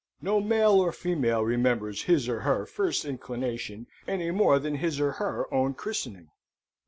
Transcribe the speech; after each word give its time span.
No 0.19 0.39
male 0.41 0.79
or 0.79 0.91
female 0.91 1.43
remembers 1.43 2.05
his 2.05 2.27
or 2.27 2.39
her 2.39 2.65
first 2.65 3.05
inclination 3.05 3.85
any 4.07 4.31
more 4.31 4.57
than 4.57 4.77
his 4.77 4.99
or 4.99 5.11
her 5.21 5.45
own 5.53 5.75
christening. 5.75 6.31